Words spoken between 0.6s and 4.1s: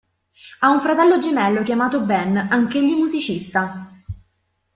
Ha un fratello gemello chiamato Ben, anch' egli musicista.